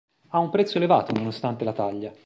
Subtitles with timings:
[0.29, 2.11] Ha un prezzo elevato, nonostante la taglia.